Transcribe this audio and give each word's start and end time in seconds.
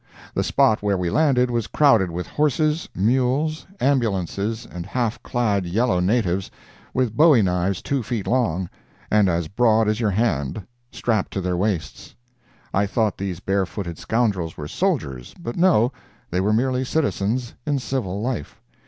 The 0.33 0.43
spot 0.43 0.81
where 0.81 0.97
we 0.97 1.11
landed 1.11 1.51
was 1.51 1.67
crowded 1.67 2.09
with 2.09 2.25
horses, 2.25 2.89
mules, 2.95 3.67
ambulances 3.79 4.65
and 4.65 4.83
half 4.83 5.21
clad 5.21 5.67
yellow 5.67 5.99
natives, 5.99 6.49
with 6.91 7.15
bowie 7.15 7.43
knives 7.43 7.83
two 7.83 8.01
feet 8.01 8.25
long, 8.25 8.67
and 9.11 9.29
as 9.29 9.47
broad 9.47 9.87
as 9.87 9.99
your 9.99 10.09
hand, 10.09 10.63
strapped 10.91 11.31
to 11.33 11.39
their 11.41 11.55
waists. 11.55 12.15
I 12.73 12.87
thought 12.87 13.15
these 13.19 13.41
barefooted 13.41 13.99
scoundrels 13.99 14.57
were 14.57 14.67
soldiers, 14.67 15.35
but 15.39 15.55
no, 15.55 15.91
they 16.31 16.41
were 16.41 16.51
merely 16.51 16.83
citizens 16.83 17.53
in 17.67 17.77
civil 17.77 18.23
life. 18.23 18.59